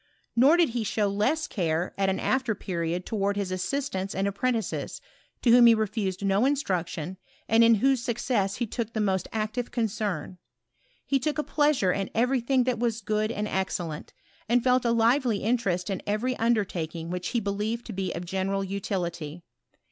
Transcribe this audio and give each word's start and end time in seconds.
Nor 0.35 0.57
did 0.57 0.69
he 0.69 0.83
show 0.83 1.07
less 1.07 1.45
care 1.47 1.93
at 1.95 2.09
an 2.09 2.19
after 2.19 2.55
period 2.55 3.05
towards 3.05 3.37
his 3.37 3.51
assistants 3.51 4.15
and 4.15 4.27
apprentices, 4.27 4.99
to 5.43 5.51
whom 5.51 5.67
he 5.67 5.75
refused 5.75 6.25
no 6.25 6.43
instruction, 6.43 7.17
and 7.47 7.63
in 7.63 7.75
whose 7.75 8.01
success 8.01 8.55
he 8.55 8.65
took 8.65 8.93
the 8.93 8.99
most 8.99 9.27
active 9.31 9.69
concern. 9.69 10.39
He 11.05 11.19
took 11.19 11.37
a 11.37 11.43
pleasure 11.43 11.91
in 11.91 12.09
every 12.15 12.41
thing 12.41 12.63
that 12.63 12.79
was 12.79 12.99
good 12.99 13.31
and 13.31 13.47
excellent, 13.47 14.11
and 14.49 14.63
felt 14.63 14.85
a 14.85 14.91
lively 14.91 15.43
interest 15.43 15.87
in 15.87 16.01
every 16.07 16.35
under 16.37 16.65
taking 16.65 17.11
which 17.11 17.27
he 17.27 17.39
believed 17.39 17.85
to 17.85 17.93
be 17.93 18.11
of 18.11 18.25
general 18.25 18.63
utility. 18.63 19.43